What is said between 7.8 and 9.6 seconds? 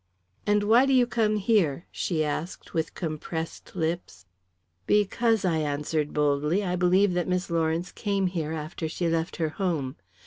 came here when she left her